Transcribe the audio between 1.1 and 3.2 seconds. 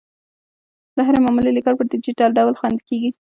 معاملې ریکارډ په ډیجیټل ډول خوندي کیږي.